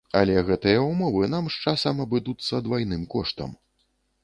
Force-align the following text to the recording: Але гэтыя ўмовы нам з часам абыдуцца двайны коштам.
Але 0.19 0.35
гэтыя 0.45 0.79
ўмовы 0.85 1.27
нам 1.33 1.45
з 1.57 1.61
часам 1.67 2.03
абыдуцца 2.07 2.65
двайны 2.71 3.01
коштам. 3.15 3.57